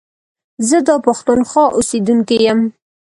[0.69, 2.59] زه دا پښتونخوا اوسيدونکی يم.